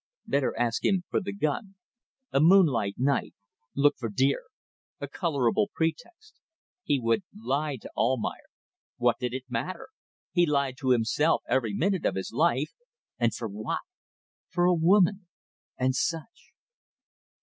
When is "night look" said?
2.97-3.97